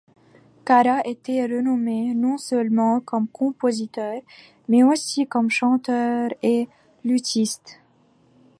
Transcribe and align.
Cara 0.65 1.01
était 1.05 1.45
renommé 1.45 2.15
non 2.15 2.39
seulement 2.39 3.01
comme 3.01 3.27
compositeur 3.27 4.19
mais 4.67 4.81
aussi 4.81 5.27
comme 5.27 5.51
chanteur 5.51 6.31
et 6.41 6.67
luthiste. 7.05 7.79